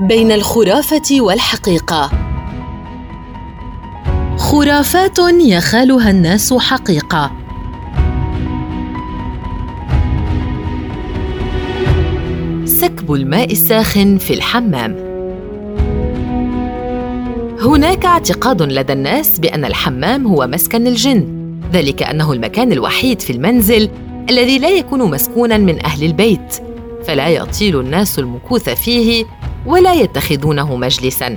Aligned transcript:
بين 0.00 0.32
الخرافة 0.32 1.20
والحقيقة. 1.20 2.10
خرافات 4.36 5.18
يخالها 5.40 6.10
الناس 6.10 6.54
حقيقة. 6.54 7.30
سكب 12.64 13.12
الماء 13.12 13.52
الساخن 13.52 14.18
في 14.18 14.34
الحمام. 14.34 14.96
هناك 17.60 18.06
اعتقاد 18.06 18.62
لدى 18.62 18.92
الناس 18.92 19.38
بأن 19.38 19.64
الحمام 19.64 20.26
هو 20.26 20.46
مسكن 20.46 20.86
الجن. 20.86 21.26
ذلك 21.72 22.02
أنه 22.02 22.32
المكان 22.32 22.72
الوحيد 22.72 23.20
في 23.20 23.30
المنزل 23.30 23.88
الذي 24.30 24.58
لا 24.58 24.70
يكون 24.70 25.10
مسكونا 25.10 25.58
من 25.58 25.84
أهل 25.84 26.04
البيت. 26.04 26.56
فلا 27.04 27.28
يطيل 27.28 27.80
الناس 27.80 28.18
المكوث 28.18 28.68
فيه 28.68 29.24
ولا 29.66 29.94
يتخذونه 29.94 30.76
مجلسا. 30.76 31.36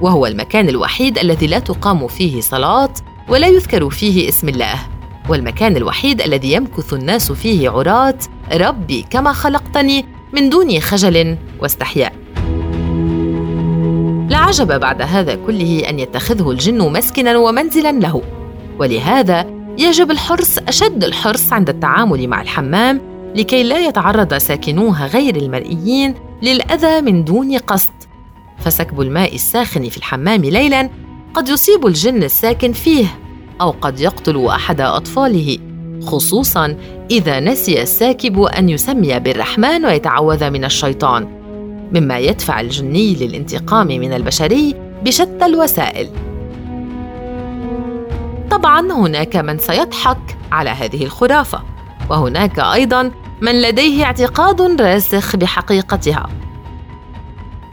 وهو 0.00 0.26
المكان 0.26 0.68
الوحيد 0.68 1.18
الذي 1.18 1.46
لا 1.46 1.58
تقام 1.58 2.08
فيه 2.08 2.40
صلاة 2.40 2.92
ولا 3.28 3.46
يذكر 3.46 3.90
فيه 3.90 4.28
اسم 4.28 4.48
الله. 4.48 4.74
والمكان 5.28 5.76
الوحيد 5.76 6.20
الذي 6.20 6.52
يمكث 6.52 6.92
الناس 6.92 7.32
فيه 7.32 7.70
عراة. 7.70 8.18
ربي 8.52 9.06
كما 9.10 9.32
خلقتني 9.32 10.04
من 10.32 10.50
دون 10.50 10.80
خجل 10.80 11.36
واستحياء. 11.60 12.12
لا 14.28 14.36
عجب 14.36 14.80
بعد 14.80 15.02
هذا 15.02 15.34
كله 15.34 15.82
أن 15.88 15.98
يتخذه 15.98 16.50
الجن 16.50 16.92
مسكنا 16.92 17.36
ومنزلا 17.36 17.92
له. 17.92 18.22
ولهذا 18.78 19.46
يجب 19.78 20.10
الحرص 20.10 20.58
أشد 20.58 21.04
الحرص 21.04 21.52
عند 21.52 21.68
التعامل 21.68 22.28
مع 22.28 22.42
الحمام 22.42 23.00
لكي 23.34 23.62
لا 23.62 23.78
يتعرض 23.78 24.34
ساكنوها 24.34 25.06
غير 25.06 25.36
المرئيين 25.36 26.14
للأذى 26.42 27.00
من 27.00 27.24
دون 27.24 27.58
قصد. 27.58 27.92
فسكب 28.58 29.00
الماء 29.00 29.34
الساخن 29.34 29.88
في 29.88 29.96
الحمام 29.96 30.40
ليلا 30.40 30.90
قد 31.34 31.48
يصيب 31.48 31.86
الجن 31.86 32.22
الساكن 32.22 32.72
فيه 32.72 33.06
أو 33.60 33.70
قد 33.70 34.00
يقتل 34.00 34.46
أحد 34.46 34.80
أطفاله 34.80 35.58
خصوصا 36.06 36.76
إذا 37.10 37.40
نسي 37.40 37.82
الساكب 37.82 38.40
أن 38.40 38.68
يسمي 38.68 39.20
بالرحمن 39.20 39.84
ويتعوذ 39.84 40.50
من 40.50 40.64
الشيطان 40.64 41.28
مما 41.94 42.18
يدفع 42.18 42.60
الجني 42.60 43.14
للانتقام 43.14 43.86
من 43.86 44.12
البشري 44.12 44.74
بشتى 45.04 45.46
الوسائل. 45.46 46.10
طبعا 48.50 48.92
هناك 48.92 49.36
من 49.36 49.58
سيضحك 49.58 50.36
على 50.52 50.70
هذه 50.70 51.04
الخرافة 51.04 51.62
وهناك 52.10 52.58
أيضا 52.58 53.10
من 53.40 53.62
لديه 53.62 54.04
اعتقاد 54.04 54.80
راسخ 54.80 55.36
بحقيقتها. 55.36 56.28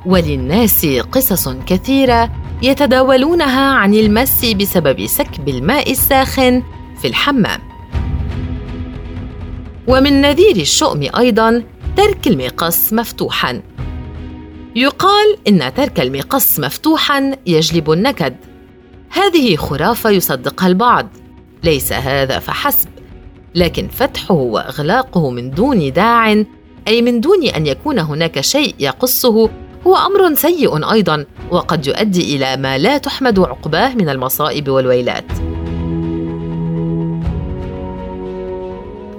وللناس 0.05 0.85
قصص 0.85 1.49
كثيرة 1.49 2.31
يتداولونها 2.61 3.71
عن 3.71 3.93
المس 3.93 4.45
بسبب 4.45 5.05
سكب 5.05 5.49
الماء 5.49 5.91
الساخن 5.91 6.63
في 7.01 7.07
الحمام. 7.07 7.59
ومن 9.87 10.21
نذير 10.21 10.55
الشؤم 10.55 11.07
أيضا 11.17 11.63
ترك 11.97 12.27
المقص 12.27 12.93
مفتوحا. 12.93 13.61
يقال 14.75 15.37
إن 15.47 15.73
ترك 15.73 15.99
المقص 15.99 16.59
مفتوحا 16.59 17.35
يجلب 17.45 17.91
النكد. 17.91 18.35
هذه 19.09 19.55
خرافة 19.55 20.09
يصدقها 20.09 20.67
البعض. 20.67 21.07
ليس 21.63 21.93
هذا 21.93 22.39
فحسب. 22.39 22.89
لكن 23.55 23.87
فتحه 23.87 24.35
وإغلاقه 24.35 25.29
من 25.29 25.51
دون 25.51 25.93
داع 25.93 26.43
أي 26.87 27.01
من 27.01 27.21
دون 27.21 27.47
أن 27.47 27.67
يكون 27.67 27.99
هناك 27.99 28.41
شيء 28.41 28.75
يقصه 28.79 29.49
هو 29.87 29.95
أمر 29.95 30.35
سيء 30.35 30.91
أيضا 30.91 31.25
وقد 31.51 31.87
يؤدي 31.87 32.35
إلى 32.35 32.57
ما 32.57 32.77
لا 32.77 32.97
تحمد 32.97 33.39
عقباه 33.39 33.93
من 33.93 34.09
المصائب 34.09 34.69
والويلات. 34.69 35.31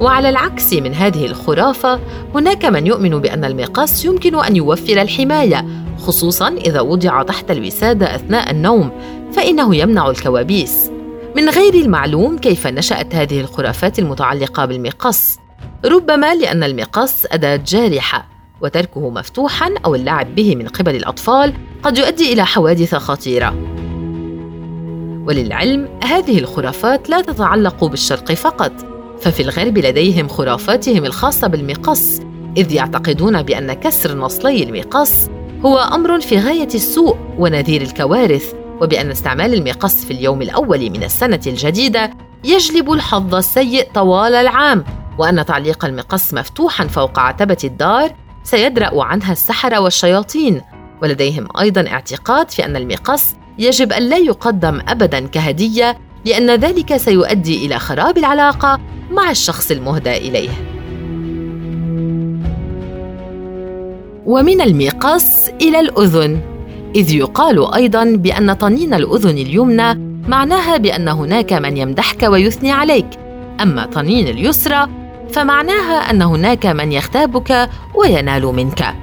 وعلى 0.01 0.29
العكس 0.29 0.73
من 0.73 0.95
هذه 0.95 1.27
الخرافة 1.27 2.01
هناك 2.35 2.65
من 2.65 2.87
يؤمن 2.87 3.11
بأن 3.19 3.45
المقص 3.45 4.05
يمكن 4.05 4.45
أن 4.45 4.57
يوفر 4.57 5.03
الحماية 5.03 5.67
خصوصا 5.99 6.49
إذا 6.49 6.81
وضع 6.81 7.23
تحت 7.23 7.51
الوسادة 7.51 8.15
أثناء 8.15 8.51
النوم 8.51 8.91
فإنه 9.33 9.77
يمنع 9.77 10.11
الكوابيس. 10.11 10.92
من 11.37 11.49
غير 11.49 11.75
المعلوم 11.75 12.39
كيف 12.39 12.67
نشأت 12.67 13.15
هذه 13.15 13.41
الخرافات 13.41 13.99
المتعلقة 13.99 14.65
بالمقص. 14.65 15.39
ربما 15.85 16.35
لأن 16.35 16.63
المقص 16.63 17.25
أداة 17.31 17.61
جارحة 17.67 18.29
وتركه 18.61 19.11
مفتوحا 19.11 19.75
أو 19.85 19.95
اللعب 19.95 20.35
به 20.35 20.57
من 20.57 20.69
قبل 20.69 20.97
الأطفال 20.97 21.55
قد 21.83 21.99
يؤدي 21.99 22.33
إلى 22.33 22.47
حوادث 22.47 22.95
خطيرة. 22.95 23.55
وللعلم 25.27 25.89
هذه 26.05 26.39
الخرافات 26.39 27.11
لا 27.11 27.21
تتعلق 27.21 27.85
بالشرق 27.85 28.33
فقط 28.33 28.73
ففي 29.21 29.43
الغرب 29.43 29.79
لديهم 29.79 30.29
خرافاتهم 30.29 31.05
الخاصة 31.05 31.47
بالمقص 31.47 32.21
إذ 32.57 32.73
يعتقدون 32.73 33.43
بأن 33.43 33.73
كسر 33.73 34.19
نصلي 34.19 34.63
المقص 34.63 35.29
هو 35.65 35.79
أمر 35.79 36.21
في 36.21 36.39
غاية 36.39 36.69
السوء 36.75 37.17
ونذير 37.39 37.83
الكوارث. 37.83 38.62
وبأن 38.83 39.11
استعمال 39.11 39.55
المقص 39.55 40.05
في 40.05 40.11
اليوم 40.11 40.43
الأول 40.43 40.91
من 40.91 41.03
السنة 41.03 41.41
الجديدة 41.47 42.11
يجلب 42.45 42.93
الحظ 42.93 43.35
السيء 43.35 43.89
طوال 43.95 44.35
العام 44.35 44.85
وأن 45.19 45.45
تعليق 45.45 45.85
المقص 45.85 46.35
مفتوحا 46.35 46.87
فوق 46.87 47.19
عتبة 47.19 47.57
الدار 47.65 48.13
سيدرأ 48.45 49.05
عنها 49.05 49.33
السحرة 49.33 49.79
والشياطين. 49.79 50.61
ولديهم 51.03 51.49
أيضا 51.61 51.89
اعتقاد 51.89 52.51
في 52.51 52.65
أن 52.65 52.77
المقص 52.77 53.35
يجب 53.59 53.93
أن 53.93 54.03
لا 54.03 54.17
يقدم 54.17 54.81
ابدا 54.89 55.27
كهدية 55.27 55.99
لأن 56.25 56.51
ذلك 56.51 56.97
سيؤدي 56.97 57.67
إلى 57.67 57.79
خراب 57.79 58.19
العلاقة 58.19 58.81
مع 59.11 59.31
الشخص 59.31 59.71
المهدى 59.71 60.17
إليه. 60.17 60.51
ومن 64.27 64.61
المقص 64.61 65.49
إلى 65.49 65.81
الأذن. 65.81 66.52
إذ 66.95 67.15
يقال 67.15 67.75
أيضا 67.75 68.05
بأن 68.05 68.53
طنين 68.53 68.95
الأذن 68.95 69.39
اليمنى 69.39 69.95
معناها 70.29 70.77
بأن 70.77 71.09
هناك 71.09 71.53
من 71.53 71.77
يمدحك 71.77 72.23
ويثني 72.23 72.73
عليك. 72.73 73.07
أما 73.61 73.87
طنين 73.87 74.29
اليسرى 74.29 74.89
فمعناها 75.33 76.11
أن 76.11 76.23
هناك 76.23 76.67
من 76.67 76.93
يغتابك 76.93 77.71
وينال 77.95 78.47
منك. 78.47 78.95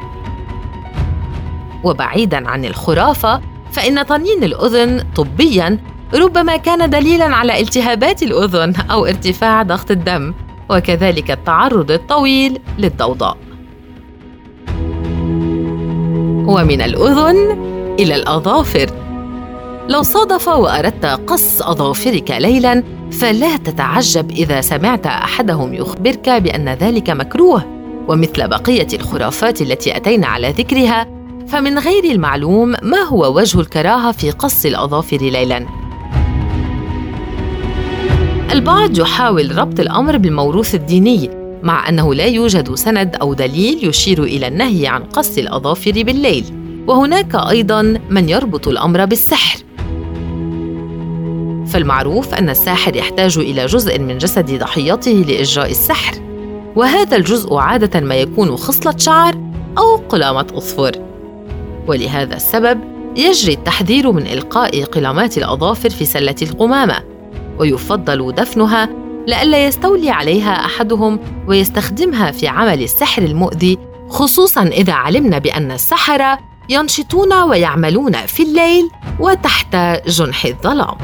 وبعيدا 1.84 2.50
عن 2.50 2.66
الخرافة 2.66 3.42
فإن 3.72 4.02
طنين 4.02 4.44
الأذن 4.44 5.04
طبيا 5.16 5.80
ربما 6.14 6.58
كان 6.58 6.90
دليلا 6.90 7.26
على 7.26 7.60
التهابات 7.62 8.24
الأذن 8.24 8.74
أو 8.92 9.06
ارتفاع 9.06 9.64
ضغط 9.64 9.92
الدم 9.92 10.34
وكذلك 10.70 11.32
التعرض 11.32 11.92
الطويل 11.92 12.60
للضوضاء. 12.78 13.38
ومن 16.48 16.82
الأذن 16.82 17.58
إلى 18.00 18.16
الأظافر. 18.16 18.90
لو 19.90 20.02
صادف 20.02 20.48
وأردت 20.48 21.06
قص 21.06 21.62
أظافرك 21.62 22.32
ليلا 22.32 22.84
فلا 23.12 23.58
تتعجب 23.58 24.32
إذا 24.32 24.62
سمعت 24.62 25.06
أحدهم 25.06 25.74
يخبرك 25.74 26.30
بأن 26.30 26.70
ذلك 26.70 27.10
مكروه. 27.10 27.80
ومثل 28.08 28.48
بقية 28.48 28.88
الخرافات 28.94 29.62
التي 29.62 29.98
أتينا 29.98 30.28
على 30.28 30.50
ذكرها 30.50 31.08
فمن 31.48 31.80
غير 31.80 32.04
المعلوم 32.04 32.76
ما 32.84 33.02
هو 33.08 33.38
وجه 33.38 33.60
الكراهة 33.60 34.12
في 34.12 34.32
قص 34.32 34.66
الأظافر 34.66 35.18
ليلا؟ 35.18 35.66
البعض 38.52 39.00
يحاول 39.00 39.58
ربط 39.58 39.80
الأمر 39.80 40.18
بالموروث 40.18 40.76
الديني 40.76 41.30
مع 41.64 41.90
أنه 41.90 42.14
لا 42.14 42.26
يوجد 42.26 42.76
سند 42.76 43.16
أو 43.16 43.34
دليل 43.34 43.88
يشير 43.88 44.24
إلى 44.24 44.48
النهي 44.48 44.88
عن 44.88 45.04
قص 45.04 45.38
الأظافر 45.38 45.92
بالليل. 46.04 46.46
وهناك 46.90 47.36
أيضا 47.36 47.82
من 48.10 48.30
يربط 48.30 48.68
الأمر 48.68 49.06
بالسحر. 49.06 49.60
فالمعروف 51.68 52.34
أن 52.34 52.50
الساحر 52.50 52.96
يحتاج 52.96 53.38
إلى 53.38 53.66
جزء 53.66 54.00
من 54.00 54.18
جسد 54.18 54.60
ضحيته 54.60 55.12
لإجراء 55.12 55.72
السحر 55.72 56.14
وهذا 56.76 57.18
الجزء 57.18 57.56
عادة 57.56 58.00
ما 58.00 58.16
يكون 58.16 58.56
خصلة 58.56 58.98
شعر 58.98 59.36
أو 59.78 59.96
قلامة 59.96 60.48
اظفر 60.54 60.92
ولهذا 61.88 62.36
السبب 62.36 62.80
يجري 63.16 63.54
التحذير 63.54 64.12
من 64.12 64.28
إلقاء 64.28 64.84
قلامات 64.84 65.38
الأظافر 65.38 65.90
في 65.90 66.06
سلة 66.06 66.36
القمامة 66.42 67.04
ويفضل 67.60 68.34
دفنها 68.36 68.90
لئلا 69.28 69.66
يستولي 69.66 70.10
عليها 70.10 70.66
أحدهم 70.66 71.20
ويستخدمها 71.48 72.32
في 72.32 72.48
عمل 72.48 72.84
السحر 72.84 73.22
المؤذي 73.22 73.78
خصوصا 74.10 74.64
إذا 74.64 74.94
علمنا 74.94 75.38
بأن 75.38 75.72
السحره 75.72 76.49
ينشطون 76.70 77.34
ويعملون 77.34 78.26
في 78.26 78.44
الليل 78.44 78.92
وتحت 79.20 79.76
جنح 80.08 80.46
الظلام. 80.46 80.98